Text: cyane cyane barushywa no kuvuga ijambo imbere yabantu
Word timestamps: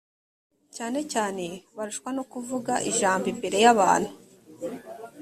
cyane 0.75 0.99
cyane 1.13 1.45
barushywa 1.75 2.09
no 2.17 2.23
kuvuga 2.31 2.73
ijambo 2.89 3.25
imbere 3.33 3.57
yabantu 3.65 4.11